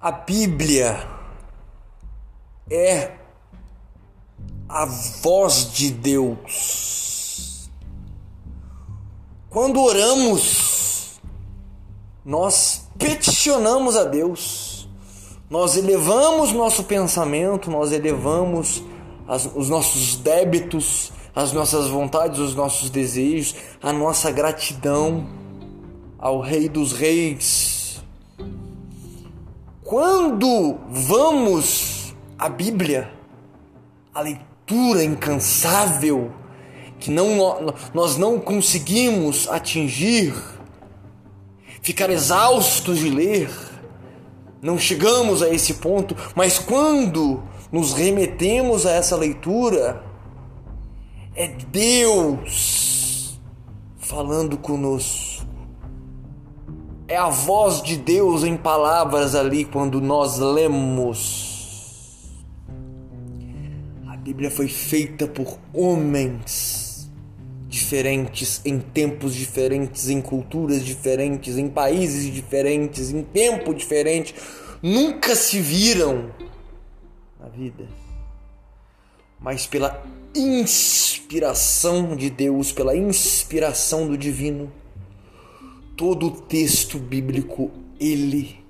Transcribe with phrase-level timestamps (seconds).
[0.00, 0.96] A Bíblia
[2.70, 3.10] é
[4.68, 7.68] a voz de Deus.
[9.50, 11.20] Quando oramos,
[12.24, 14.88] nós peticionamos a Deus,
[15.50, 18.84] nós elevamos nosso pensamento, nós elevamos
[19.26, 25.26] as, os nossos débitos, as nossas vontades, os nossos desejos, a nossa gratidão
[26.20, 27.77] ao Rei dos Reis
[29.88, 33.10] quando vamos à Bíblia,
[34.12, 36.30] a leitura incansável
[37.00, 40.34] que não, nós não conseguimos atingir,
[41.80, 43.50] ficar exaustos de ler,
[44.60, 47.42] não chegamos a esse ponto, mas quando
[47.72, 50.04] nos remetemos a essa leitura,
[51.34, 53.40] é Deus
[53.96, 55.27] falando conosco
[57.08, 62.28] é a voz de Deus em palavras ali quando nós lemos.
[64.06, 67.10] A Bíblia foi feita por homens
[67.66, 74.34] diferentes, em tempos diferentes, em culturas diferentes, em países diferentes, em tempo diferente.
[74.82, 76.30] Nunca se viram
[77.40, 77.88] na vida.
[79.40, 80.02] Mas pela
[80.34, 84.70] inspiração de Deus, pela inspiração do divino,
[85.98, 88.64] todo o texto bíblico ele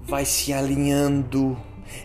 [0.00, 1.58] vai se alinhando,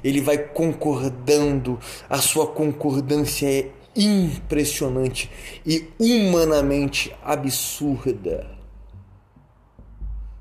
[0.04, 5.30] ele vai concordando, a sua concordância é impressionante
[5.64, 8.50] e humanamente absurda.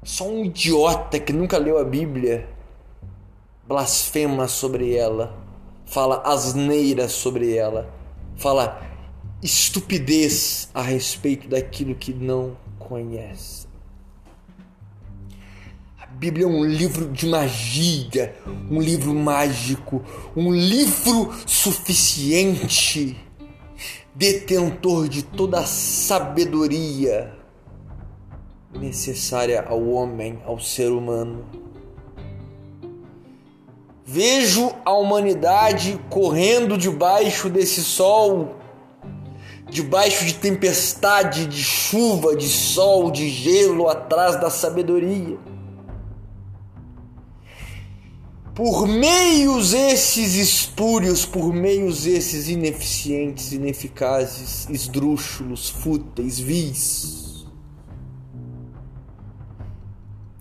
[0.02, 2.48] Só um idiota que nunca leu a Bíblia
[3.68, 5.38] blasfema sobre ela,
[5.84, 7.92] fala asneira sobre ela,
[8.34, 8.82] fala
[9.42, 13.66] estupidez a respeito daquilo que não conhece.
[15.98, 18.34] A Bíblia é um livro de magia,
[18.70, 20.02] um livro mágico,
[20.36, 23.16] um livro suficiente,
[24.14, 27.32] detentor de toda a sabedoria
[28.78, 31.44] necessária ao homem, ao ser humano.
[34.04, 38.61] Vejo a humanidade correndo debaixo desse sol
[39.72, 45.38] debaixo de tempestade, de chuva, de sol, de gelo, atrás da sabedoria.
[48.54, 57.46] Por meios esses espúrios, por meios esses ineficientes, ineficazes, esdrúxulos, fúteis, vis.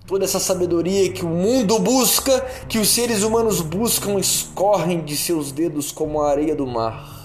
[0.05, 5.53] Toda essa sabedoria que o mundo busca, que os seres humanos buscam, escorrem de seus
[5.53, 7.20] dedos como a areia do mar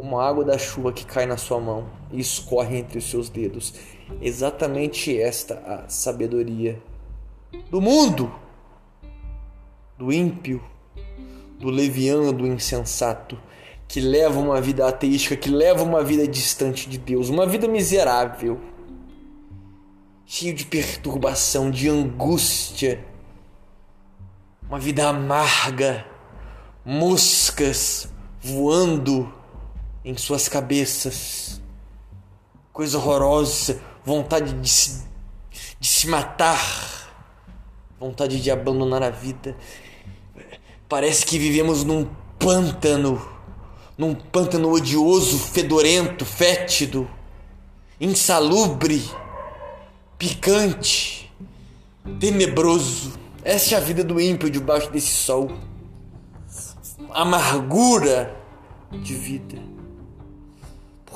[0.00, 3.28] como a água da chuva que cai na sua mão e escorre entre os seus
[3.28, 3.74] dedos.
[4.22, 6.82] Exatamente esta a sabedoria
[7.70, 8.32] do mundo,
[9.98, 10.64] do ímpio,
[11.58, 13.38] do leviano, do insensato,
[13.86, 18.58] que leva uma vida ateística, que leva uma vida distante de Deus, uma vida miserável,
[20.24, 23.04] cheio de perturbação, de angústia,
[24.66, 26.06] uma vida amarga,
[26.86, 28.08] moscas
[28.40, 29.39] voando
[30.04, 31.60] em suas cabeças.
[32.72, 35.04] Coisa horrorosa, vontade de se,
[35.78, 37.12] de se matar,
[37.98, 39.56] vontade de abandonar a vida.
[40.88, 43.20] Parece que vivemos num pântano,
[43.98, 47.08] num pântano odioso, fedorento, fétido,
[48.00, 49.04] insalubre,
[50.16, 51.30] picante,
[52.18, 53.18] tenebroso.
[53.44, 55.50] Essa é a vida do ímpio debaixo desse sol.
[57.12, 58.36] Amargura
[59.02, 59.69] de vida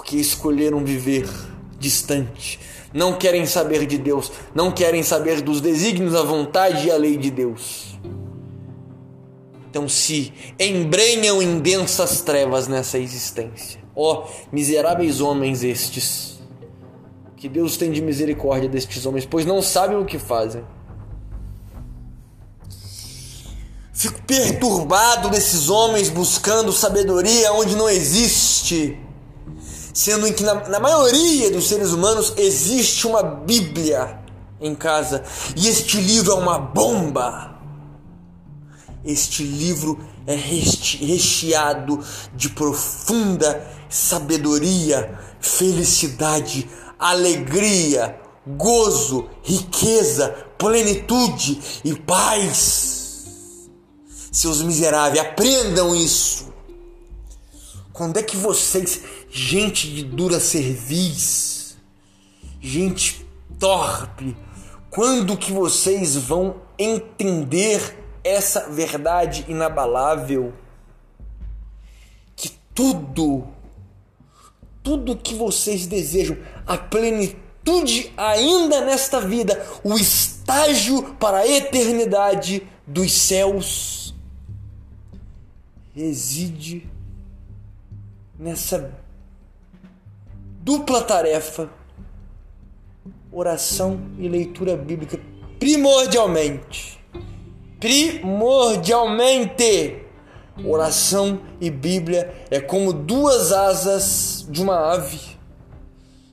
[0.05, 1.27] porque escolheram viver
[1.79, 2.61] distante.
[2.93, 7.17] Não querem saber de Deus, não querem saber dos desígnios, a vontade e a lei
[7.17, 7.99] de Deus.
[9.71, 13.81] Então se embrenham em densas trevas nessa existência.
[13.97, 16.39] Ó, oh, miseráveis homens estes.
[17.35, 20.63] Que Deus tem de misericórdia destes homens, pois não sabem o que fazem.
[23.93, 29.01] Fico perturbado desses homens buscando sabedoria onde não existe
[29.95, 34.19] sendo que na, na maioria dos seres humanos existe uma Bíblia
[34.61, 35.23] em casa
[35.57, 37.55] e este livro é uma bomba.
[39.05, 42.03] Este livro é recheado
[42.35, 46.69] de profunda sabedoria, felicidade,
[46.99, 53.69] alegria, gozo, riqueza, plenitude e paz.
[54.33, 56.53] Seus miseráveis, aprendam isso.
[57.93, 59.03] Quando é que vocês
[59.35, 61.77] gente de dura cerviz,
[62.61, 63.27] gente
[63.59, 64.37] torpe.
[64.89, 70.55] Quando que vocês vão entender essa verdade inabalável
[72.37, 73.49] que tudo,
[74.85, 83.13] tudo que vocês desejam, a plenitude ainda nesta vida, o estágio para a eternidade dos
[83.13, 84.15] céus,
[85.93, 86.89] reside
[88.39, 89.04] nessa
[90.65, 91.69] dupla tarefa
[93.31, 95.21] oração e leitura bíblica
[95.61, 96.99] primordialmente.
[97.79, 100.03] Primordialmente.
[100.65, 105.21] Oração e Bíblia é como duas asas de uma ave.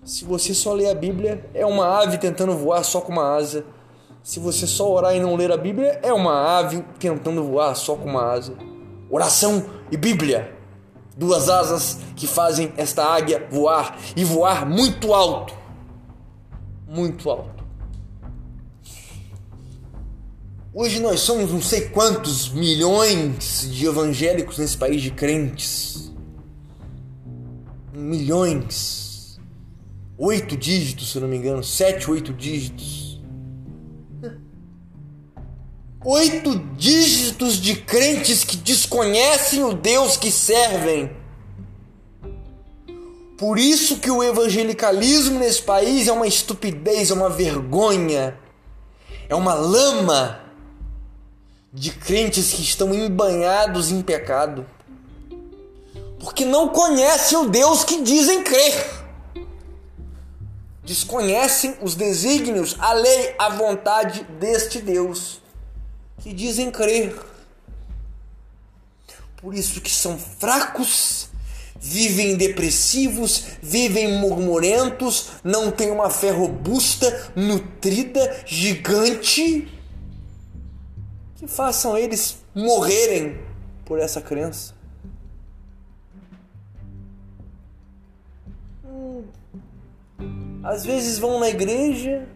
[0.06, 3.66] Se você só ler a Bíblia, é uma ave tentando voar só com uma asa.
[4.24, 7.96] Se você só orar e não ler a Bíblia, é uma ave tentando voar só
[7.96, 8.56] com uma asa.
[9.10, 10.61] Oração e Bíblia.
[11.16, 15.62] Duas asas que fazem esta águia voar e voar muito alto
[16.92, 17.64] muito alto.
[20.74, 26.12] Hoje nós somos não sei quantos milhões de evangélicos nesse país de crentes.
[27.94, 29.40] Milhões.
[30.18, 31.64] Oito dígitos, se não me engano.
[31.64, 33.01] Sete, oito dígitos.
[36.04, 41.16] Oito dígitos de crentes que desconhecem o Deus que servem.
[43.38, 48.36] Por isso que o evangelicalismo nesse país é uma estupidez, é uma vergonha,
[49.30, 50.42] é uma lama
[51.72, 54.66] de crentes que estão embanhados em pecado,
[56.20, 58.90] porque não conhecem o Deus que dizem crer.
[60.84, 65.41] Desconhecem os desígnios, a lei, a vontade deste Deus
[66.22, 67.20] que dizem crer.
[69.38, 71.30] Por isso que são fracos
[71.82, 79.68] vivem depressivos, vivem murmurentos, não têm uma fé robusta, nutrida, gigante,
[81.36, 83.42] que façam eles morrerem
[83.84, 84.76] por essa crença.
[88.86, 89.24] Hum.
[90.64, 92.28] Às vezes vão na igreja,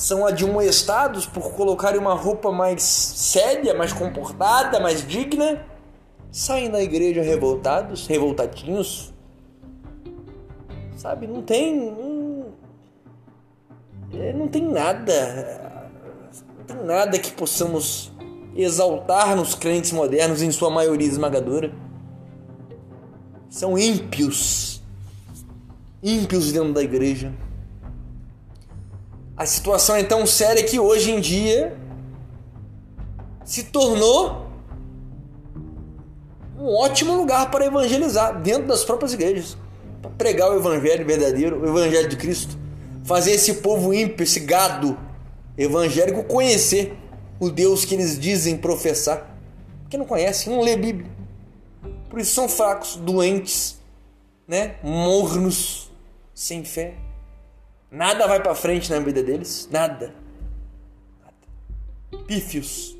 [0.00, 5.62] são admoestados por colocarem uma roupa mais séria, mais comportada, mais digna
[6.32, 9.12] saem da igreja revoltados, revoltadinhos.
[10.96, 11.90] Sabe, não tem.
[11.90, 12.54] Não,
[14.14, 15.90] é, não tem nada.
[16.58, 18.10] Não tem nada que possamos
[18.56, 21.72] exaltar nos crentes modernos, em sua maioria esmagadora.
[23.50, 24.82] São ímpios.
[26.02, 27.34] Ímpios dentro da igreja.
[29.40, 31.74] A situação é tão séria que hoje em dia
[33.42, 34.46] se tornou
[36.58, 39.56] um ótimo lugar para evangelizar dentro das próprias igrejas,
[40.02, 42.58] para pregar o evangelho verdadeiro, o evangelho de Cristo,
[43.02, 44.94] fazer esse povo ímpio, esse gado
[45.56, 46.94] evangélico conhecer
[47.40, 49.38] o Deus que eles dizem professar,
[49.80, 51.10] porque não conhecem, não lê Bíblia.
[52.10, 53.80] Por isso são fracos, doentes,
[54.46, 54.74] né?
[54.82, 55.90] Mornos,
[56.34, 56.92] sem fé.
[57.90, 60.14] Nada vai para frente na vida deles, nada.
[61.20, 62.24] nada.
[62.26, 62.96] Pífios,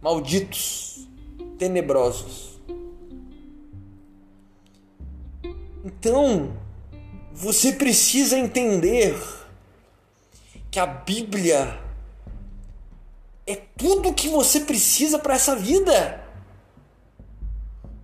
[0.00, 1.08] malditos,
[1.58, 2.60] tenebrosos.
[5.84, 6.56] Então,
[7.32, 9.16] você precisa entender
[10.70, 11.80] que a Bíblia
[13.46, 16.24] é tudo que você precisa para essa vida.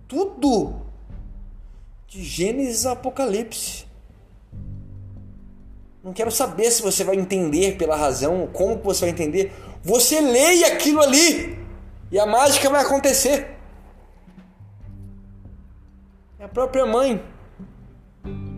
[0.07, 0.81] Tudo.
[2.07, 3.85] De Gênesis a Apocalipse.
[6.05, 9.51] Não quero saber se você vai entender pela razão, como você vai entender.
[9.81, 11.57] Você leia aquilo ali
[12.11, 13.57] e a mágica vai acontecer.
[16.37, 17.25] É a própria mãe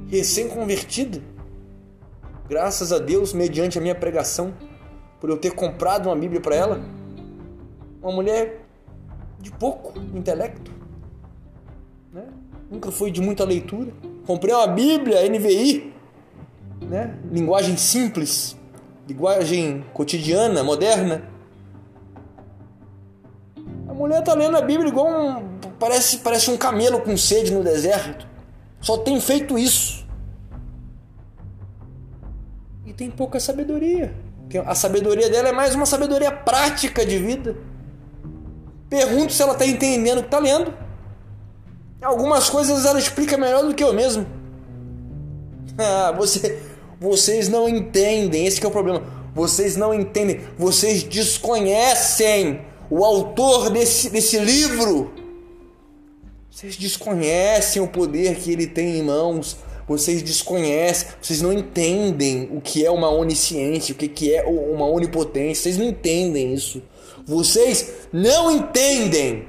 [0.09, 1.21] recém-convertida,
[2.49, 4.53] graças a Deus, mediante a minha pregação,
[5.21, 6.81] por eu ter comprado uma Bíblia para ela,
[8.01, 8.59] uma mulher
[9.39, 10.69] de pouco intelecto,
[12.11, 12.27] né?
[12.69, 13.93] nunca foi de muita leitura.
[14.25, 15.93] Comprei uma Bíblia NVI,
[16.81, 17.17] né?
[17.31, 18.55] linguagem simples,
[19.07, 21.23] linguagem cotidiana, moderna.
[23.87, 25.57] A mulher tá lendo a Bíblia igual um.
[25.79, 28.27] Parece, parece um camelo com sede no deserto.
[28.81, 30.05] Só tem feito isso.
[32.85, 34.13] E tem pouca sabedoria.
[34.65, 37.57] A sabedoria dela é mais uma sabedoria prática de vida.
[38.89, 40.73] Pergunto se ela está entendendo o que está lendo.
[42.01, 44.25] Algumas coisas ela explica melhor do que eu mesmo.
[45.79, 46.59] Ah, você,
[46.99, 49.03] vocês não entendem, esse é o problema.
[49.33, 55.13] Vocês não entendem, vocês desconhecem o autor desse, desse livro.
[56.49, 59.57] Vocês desconhecem o poder que ele tem em mãos.
[59.87, 65.63] Vocês desconhecem, vocês não entendem o que é uma onisciência, o que é uma onipotência.
[65.63, 66.81] Vocês não entendem isso.
[67.25, 69.47] Vocês não entendem.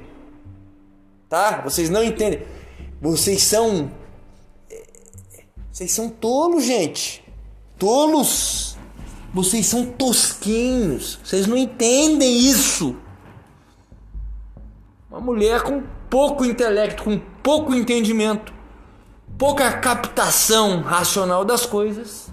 [1.27, 1.61] Tá?
[1.61, 2.43] Vocês não entendem.
[3.01, 3.91] Vocês são.
[5.71, 7.23] Vocês são tolos, gente.
[7.79, 8.77] Tolos.
[9.33, 11.19] Vocês são tosquinhos.
[11.23, 12.95] Vocês não entendem isso.
[15.09, 18.53] Uma mulher com pouco intelecto, com pouco entendimento,
[19.37, 22.31] pouca captação racional das coisas,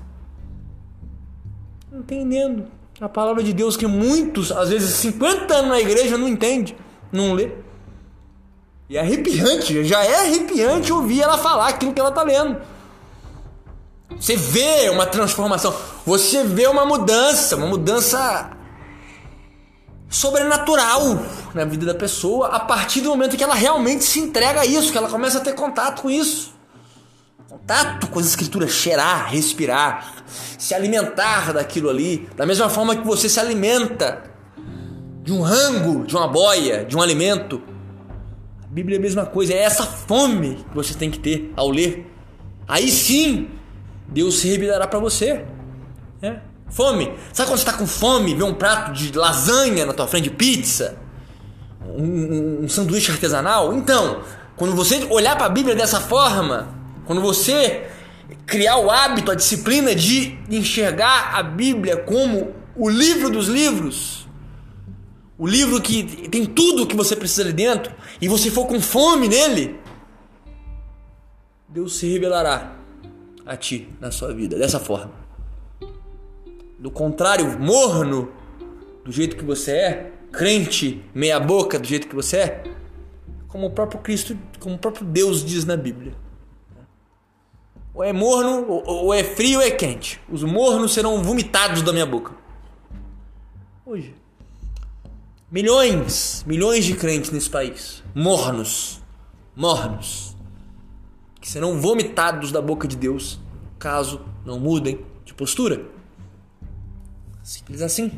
[1.92, 2.66] entendendo
[3.00, 6.76] a palavra de Deus que muitos, às vezes 50 anos na igreja, não entende,
[7.12, 7.50] não lê.
[8.88, 12.60] E é arrepiante, já é arrepiante ouvir ela falar aquilo que ela está lendo.
[14.18, 18.50] Você vê uma transformação, você vê uma mudança, uma mudança
[20.08, 21.22] sobrenatural
[21.54, 24.90] na vida da pessoa a partir do momento que ela realmente se entrega a isso,
[24.90, 26.54] que ela começa a ter contato com isso.
[27.48, 30.24] Contato com as escrituras, cheirar, respirar,
[30.58, 34.22] se alimentar daquilo ali, da mesma forma que você se alimenta
[35.22, 37.62] de um rango, de uma boia, de um alimento.
[38.64, 41.70] A Bíblia é a mesma coisa, é essa fome que você tem que ter ao
[41.70, 42.12] ler.
[42.68, 43.48] Aí sim,
[44.08, 45.44] Deus se revelará para você.
[46.22, 46.36] É.
[46.68, 47.12] Fome.
[47.32, 50.98] Sabe quando você está com fome, vê um prato de lasanha na tua frente, pizza,
[51.86, 53.72] um, um, um sanduíche artesanal?
[53.74, 54.22] Então,
[54.56, 56.68] quando você olhar para a Bíblia dessa forma,
[57.04, 57.88] quando você
[58.46, 64.26] criar o hábito, a disciplina de enxergar a Bíblia como o livro dos livros,
[65.38, 68.80] o livro que tem tudo o que você precisa ali dentro, e você for com
[68.80, 69.78] fome nele,
[71.68, 72.75] Deus se revelará
[73.46, 75.26] a ti na sua vida dessa forma
[76.78, 78.30] do contrário, morno,
[79.04, 82.64] do jeito que você é, crente, meia boca, do jeito que você é,
[83.48, 86.14] como o próprio Cristo, como o próprio Deus diz na Bíblia.
[87.94, 90.20] Ou é morno, ou é frio, ou é quente.
[90.30, 92.32] Os mornos serão vomitados da minha boca.
[93.86, 94.14] Hoje.
[95.50, 98.02] Milhões, milhões de crentes nesse país.
[98.14, 99.00] Mornos.
[99.54, 100.35] Mornos.
[101.46, 103.38] Que serão vomitados da boca de Deus
[103.78, 105.80] caso não mudem de postura.
[107.40, 108.10] Simples assim.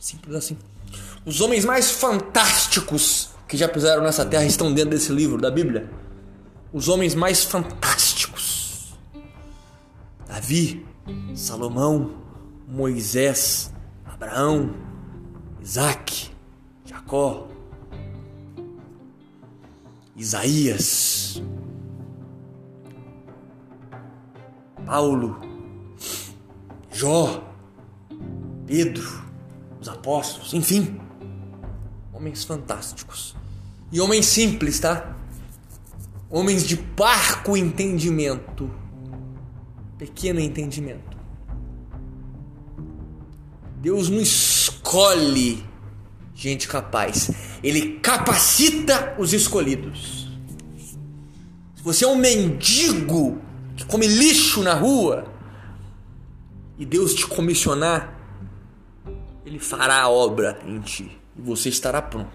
[0.00, 0.58] Simples assim.
[1.24, 5.88] Os homens mais fantásticos que já pisaram nessa terra estão dentro desse livro da Bíblia.
[6.72, 8.98] Os homens mais fantásticos.
[10.26, 10.84] Davi,
[11.36, 12.14] Salomão,
[12.66, 13.72] Moisés,
[14.04, 14.74] Abraão,
[15.62, 16.32] Isaac,
[16.84, 17.46] Jacó,
[20.16, 21.40] Isaías,
[24.88, 25.38] Paulo,
[26.90, 27.44] Jó,
[28.66, 29.22] Pedro,
[29.78, 30.98] os apóstolos, enfim.
[32.10, 33.36] Homens fantásticos.
[33.92, 35.14] E homens simples, tá?
[36.30, 38.70] Homens de parco entendimento.
[39.98, 41.18] Pequeno entendimento.
[43.82, 45.62] Deus não escolhe
[46.34, 47.30] gente capaz.
[47.62, 50.30] Ele capacita os escolhidos.
[51.76, 53.47] Se você é um mendigo
[53.78, 55.24] que come lixo na rua
[56.76, 58.12] e Deus te comissionar,
[59.46, 62.28] ele fará a obra em ti e você estará pronto.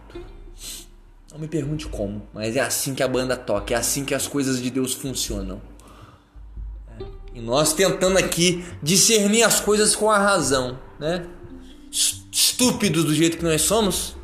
[1.30, 4.26] Não me pergunte como, mas é assim que a banda toca, é assim que as
[4.26, 5.62] coisas de Deus funcionam.
[6.98, 7.04] É.
[7.34, 11.28] E nós tentando aqui discernir as coisas com a razão, né?
[11.92, 14.16] Estúpidos do jeito que nós somos,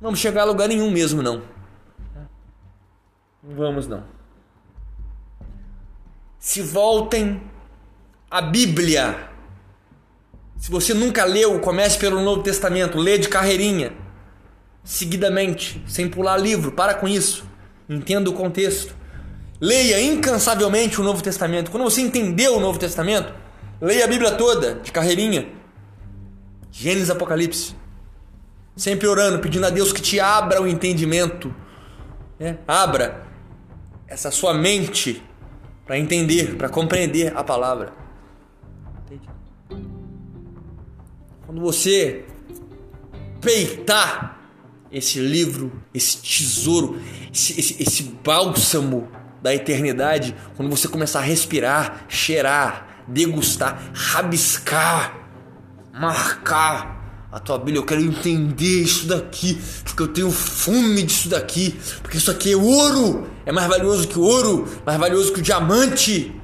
[0.00, 1.42] não vamos chegar a lugar nenhum mesmo, não.
[3.40, 4.17] Não vamos, não.
[6.38, 7.42] Se voltem
[8.30, 9.28] à Bíblia
[10.58, 13.92] se você nunca leu, comece pelo Novo Testamento, lê de carreirinha,
[14.82, 17.44] seguidamente, sem pular livro, para com isso.
[17.88, 18.94] Entenda o contexto.
[19.60, 21.70] Leia incansavelmente o Novo Testamento.
[21.70, 23.32] Quando você entendeu o Novo Testamento,
[23.80, 25.48] leia a Bíblia toda, de carreirinha.
[26.72, 27.76] Gênesis Apocalipse.
[28.76, 31.54] Sempre orando, pedindo a Deus que te abra o entendimento.
[32.38, 32.58] Né?
[32.66, 33.26] Abra
[34.08, 35.22] essa sua mente
[35.88, 37.94] para entender, para compreender a palavra.
[41.46, 42.26] Quando você
[43.40, 44.38] peitar
[44.92, 47.00] esse livro, esse tesouro,
[47.32, 49.08] esse, esse, esse bálsamo
[49.40, 55.26] da eternidade, quando você começar a respirar, cheirar, degustar, rabiscar,
[55.90, 56.97] marcar
[57.30, 62.16] a tua Bíblia, eu quero entender isso daqui, porque eu tenho fome disso daqui, porque
[62.16, 66.34] isso aqui é ouro, é mais valioso que o ouro, mais valioso que o diamante.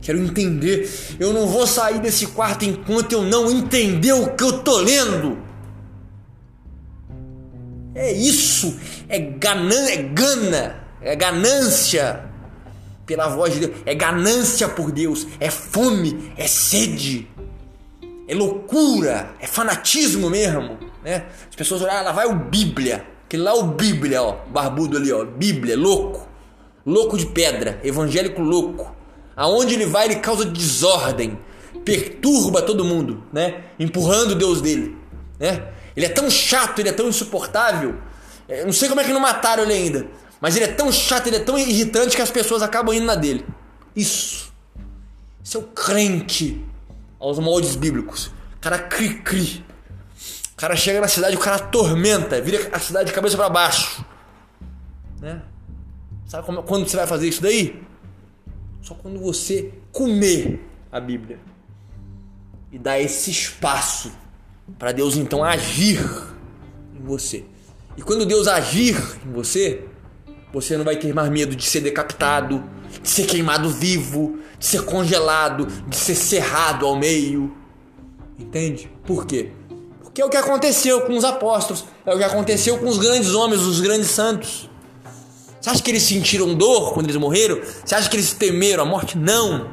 [0.00, 0.88] Quero entender.
[1.18, 5.36] Eu não vou sair desse quarto enquanto eu não entender o que eu tô lendo.
[7.94, 8.78] É isso.
[9.08, 12.24] É ganância, é gana, é ganância
[13.04, 17.26] pela voz de Deus, é ganância por Deus, é fome, é sede.
[18.28, 21.24] É loucura, é fanatismo mesmo, né?
[21.48, 24.98] As pessoas olham, ah, lá vai o Bíblia, aquele lá é o Bíblia, ó, barbudo
[24.98, 26.28] ali, ó, Bíblia, louco,
[26.84, 28.94] louco de pedra, evangélico louco.
[29.34, 31.38] Aonde ele vai, ele causa desordem,
[31.84, 33.64] perturba todo mundo, né?
[33.78, 34.94] Empurrando Deus dele,
[35.40, 35.68] né?
[35.96, 37.94] Ele é tão chato, ele é tão insuportável.
[38.46, 40.06] Eu não sei como é que não mataram ele ainda,
[40.38, 43.14] mas ele é tão chato, ele é tão irritante que as pessoas acabam indo na
[43.14, 43.46] dele.
[43.96, 44.52] Isso.
[45.42, 46.62] Isso é crente
[47.18, 48.26] aos moldes bíblicos.
[48.56, 49.64] O cara cri-cri.
[50.52, 54.04] O cara chega na cidade, o cara atormenta, vira a cidade de cabeça para baixo.
[55.20, 55.40] Né?
[56.26, 57.82] Sabe como, quando você vai fazer isso daí?
[58.82, 61.38] Só quando você comer a Bíblia
[62.72, 64.12] e dar esse espaço
[64.78, 66.00] para Deus então agir
[66.94, 67.44] em você.
[67.96, 68.96] E quando Deus agir
[69.26, 69.84] em você,
[70.52, 72.62] você não vai ter mais medo de ser decapitado,
[73.02, 77.56] de ser queimado vivo, de ser congelado, de ser cerrado ao meio.
[78.38, 78.90] Entende?
[79.04, 79.52] Por quê?
[80.02, 83.34] Porque é o que aconteceu com os apóstolos, é o que aconteceu com os grandes
[83.34, 84.68] homens, os grandes santos.
[85.60, 87.60] Você acha que eles sentiram dor quando eles morreram?
[87.84, 89.18] Você acha que eles temeram a morte?
[89.18, 89.70] Não.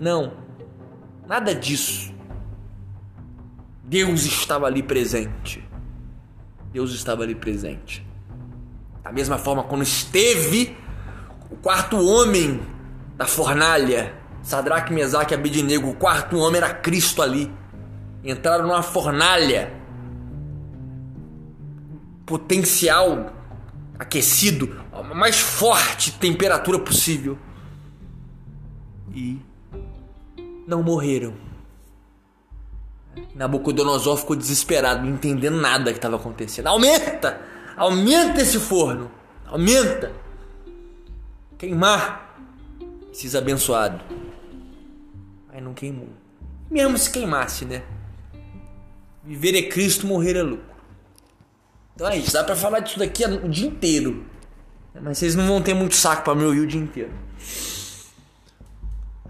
[0.00, 0.32] Não.
[1.26, 2.12] Nada disso.
[3.84, 5.62] Deus estava ali presente.
[6.72, 8.04] Deus estava ali presente.
[9.02, 10.76] Da mesma forma, quando esteve
[11.52, 12.62] o quarto homem
[13.14, 17.52] da fornalha, Sadraque, Mesaque e Abednego, o quarto homem era Cristo ali.
[18.24, 19.74] Entraram numa fornalha
[22.24, 23.34] potencial
[23.98, 27.38] aquecido, a mais forte temperatura possível.
[29.14, 29.38] E
[30.66, 31.34] não morreram.
[33.34, 36.68] Nabucodonosor ficou desesperado, não entendendo nada que estava acontecendo.
[36.68, 37.38] Aumenta!
[37.76, 39.10] Aumenta esse forno!
[39.44, 40.22] Aumenta!
[41.62, 42.36] Queimar
[43.12, 44.00] esses abençoados.
[45.48, 46.08] Aí não queimou.
[46.68, 47.84] Mesmo se queimasse, né?
[49.22, 50.74] Viver é Cristo, morrer é lucro.
[51.94, 54.26] Então é isso, dá pra falar disso daqui o dia inteiro.
[55.00, 57.12] Mas vocês não vão ter muito saco para me ouvir o dia inteiro.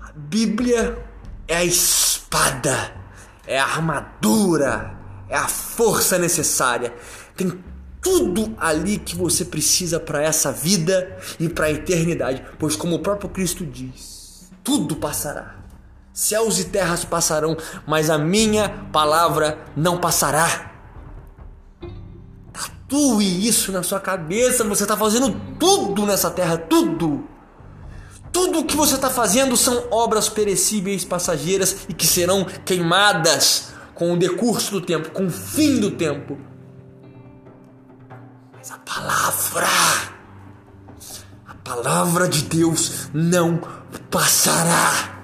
[0.01, 0.99] A Bíblia
[1.47, 3.03] é a espada
[3.47, 4.95] é a armadura,
[5.29, 6.95] é a força necessária.
[7.37, 7.63] Tem
[8.03, 12.99] tudo ali que você precisa para essa vida e para a eternidade, pois como o
[12.99, 15.63] próprio Cristo diz, tudo passará.
[16.13, 20.73] Céus e terras passarão, mas a minha palavra não passará.
[22.53, 27.27] Tatue isso na sua cabeça, você está fazendo tudo nessa terra, tudo.
[28.33, 34.13] Tudo o que você está fazendo são obras perecíveis, passageiras e que serão queimadas com
[34.13, 36.52] o decurso do tempo, com o fim do tempo.
[38.63, 39.67] Mas a palavra,
[41.49, 43.61] a palavra de Deus não
[44.09, 45.21] passará.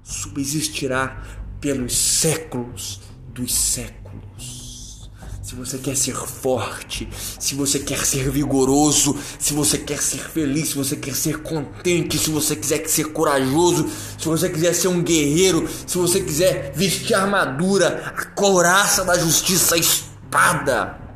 [0.00, 1.20] Subsistirá
[1.60, 3.00] pelos séculos
[3.34, 5.10] dos séculos
[5.42, 10.68] se você quer ser forte, se você quer ser vigoroso, se você quer ser feliz,
[10.68, 15.02] se você quer ser contente, se você quiser ser corajoso, se você quiser ser um
[15.02, 21.07] guerreiro, se você quiser vestir a armadura, a couraça da justiça, a espada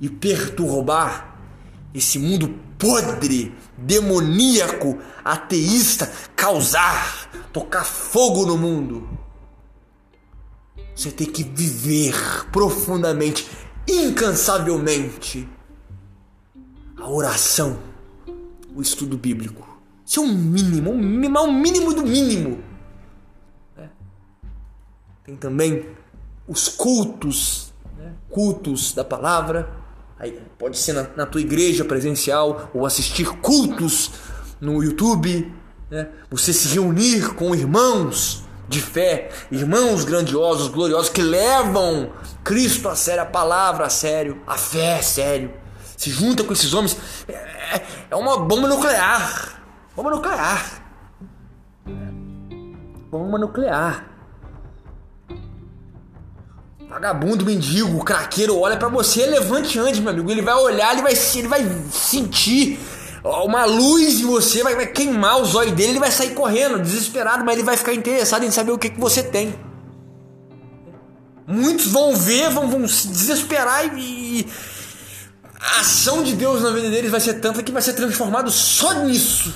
[0.00, 1.36] e perturbar
[1.94, 9.18] esse mundo podre, demoníaco, ateísta, causar, tocar fogo no mundo
[10.98, 12.12] você tem que viver
[12.50, 13.48] profundamente,
[13.86, 15.48] incansavelmente
[16.96, 17.78] a oração,
[18.74, 19.64] o estudo bíblico.
[20.04, 22.58] Isso é um mínimo, um mínimo, um mínimo do mínimo.
[23.76, 23.88] Né?
[25.22, 25.88] Tem também
[26.48, 28.14] os cultos, né?
[28.28, 29.77] cultos da palavra.
[30.58, 34.10] Pode ser na, na, tua igreja presencial ou assistir cultos
[34.60, 35.52] no YouTube.
[35.90, 36.08] Né?
[36.30, 42.12] Você se reunir com irmãos de fé, irmãos grandiosos, gloriosos, que levam
[42.44, 45.52] Cristo a sério, a palavra a sério, a fé a sério.
[45.96, 46.96] Se junta com esses homens,
[47.28, 49.62] é, é uma bomba nuclear.
[49.96, 50.82] Bomba nuclear.
[53.10, 54.17] Bomba nuclear.
[56.88, 60.30] Vagabundo, mendigo, craqueiro olha para você, levante antes, meu amigo.
[60.30, 62.80] Ele vai olhar, ele vai, ele vai sentir
[63.22, 67.44] uma luz em você vai, vai queimar os olhos dele, ele vai sair correndo, desesperado,
[67.44, 69.54] mas ele vai ficar interessado em saber o que, que você tem.
[71.46, 74.46] Muitos vão ver, vão, vão se desesperar e, e
[75.60, 78.92] a ação de Deus na vida deles vai ser tanta que vai ser transformado só
[79.04, 79.54] nisso.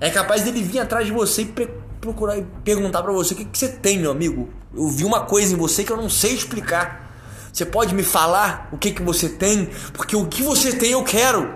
[0.00, 1.68] É capaz dele vir atrás de você e
[2.00, 4.48] procurar e perguntar para você o que, que você tem, meu amigo.
[4.74, 7.08] Eu vi uma coisa em você que eu não sei explicar.
[7.52, 9.68] Você pode me falar o que, que você tem?
[9.92, 11.52] Porque o que você tem eu quero.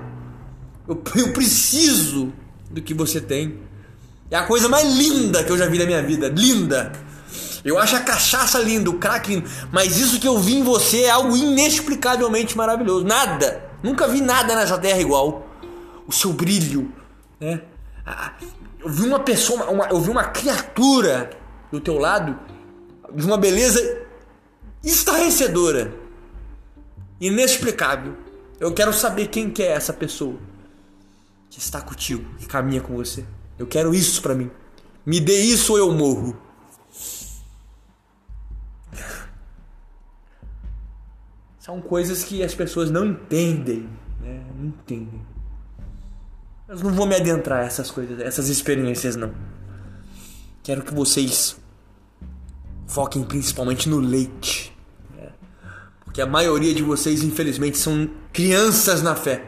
[0.88, 2.33] Eu, eu preciso
[2.70, 3.59] do que você tem.
[4.30, 6.28] É a coisa mais linda que eu já vi na minha vida.
[6.28, 6.92] Linda.
[7.64, 11.04] Eu acho a cachaça linda, o crack lindo, mas isso que eu vi em você
[11.04, 13.07] é algo inexplicavelmente maravilhoso.
[13.07, 15.48] Nada, nunca vi nada nessa terra igual.
[16.07, 16.92] O seu brilho,
[17.40, 17.62] né?
[18.80, 21.30] Eu vi uma pessoa, uma, eu vi uma criatura
[21.72, 22.38] do teu lado
[23.14, 24.06] de uma beleza
[24.82, 25.94] estarrecedora,
[27.20, 28.16] inexplicável.
[28.60, 30.38] Eu quero saber quem que é essa pessoa
[31.50, 33.24] que está contigo, que caminha com você.
[33.58, 34.50] Eu quero isso para mim.
[35.06, 36.36] Me dê isso ou eu morro.
[41.58, 43.88] São coisas que as pessoas não entendem,
[44.20, 44.44] né?
[44.54, 45.33] Não entendem.
[46.82, 49.32] Não vou me adentrar a essas coisas, essas experiências não.
[50.62, 51.56] Quero que vocês
[52.87, 54.76] foquem principalmente no leite.
[55.14, 55.28] Né?
[56.04, 59.44] Porque a maioria de vocês, infelizmente, são crianças na fé.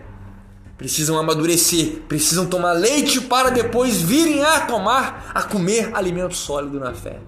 [0.77, 6.93] Precisam amadurecer, precisam tomar leite para depois virem a tomar, a comer alimento sólido na
[6.93, 7.19] fé.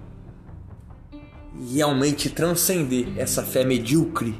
[1.55, 4.39] E realmente transcender essa fé medíocre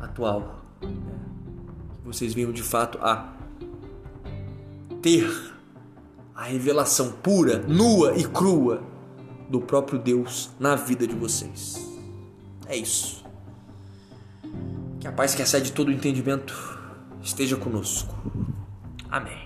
[0.00, 0.64] atual.
[0.80, 3.33] Que vocês venham de fato a
[5.04, 5.52] ter
[6.34, 8.82] a revelação pura, nua e crua
[9.50, 11.78] do próprio Deus na vida de vocês.
[12.66, 13.22] É isso.
[14.98, 16.54] Que a paz que excede todo o entendimento
[17.22, 18.14] esteja conosco.
[19.10, 19.43] Amém.